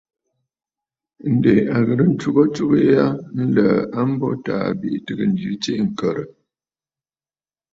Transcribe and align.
Ǹdè 1.33 1.53
a 1.75 1.77
ghɨ̀rə 1.85 2.05
ntsugə 2.13 2.41
atsugə 2.47 2.79
ya 2.93 3.05
nlə̀ə̀ 3.37 3.73
a 3.99 4.01
mbo 4.11 4.27
Taà 4.45 4.67
bìʼì 4.79 4.99
tɨgə 5.05 5.25
jɨ 5.39 5.49
tsiʼì 5.61 5.81
ŋ̀kə̀rə̀. 5.89 6.25